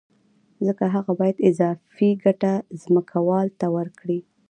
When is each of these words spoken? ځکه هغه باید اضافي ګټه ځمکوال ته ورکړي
ځکه 0.65 0.85
هغه 0.95 1.11
باید 1.19 1.37
اضافي 1.49 2.09
ګټه 2.23 2.53
ځمکوال 2.83 3.47
ته 3.59 3.67
ورکړي 3.77 4.19